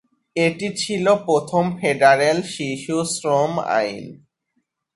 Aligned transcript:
এটি 0.35 0.67
ছিল 0.75 1.05
প্রথম 1.25 1.63
ফেডারেল 1.79 2.37
শিশুশ্রম 2.53 3.51
আইন। 3.77 4.05